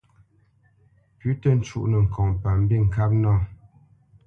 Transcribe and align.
Pʉ̌ 1.19 1.31
tǝ́ 1.41 1.55
cúnǝ́ 1.67 2.01
ŋkɔŋ 2.05 2.29
pa 2.41 2.49
mbîŋkâp 2.59 3.11
nâ. 3.21 3.31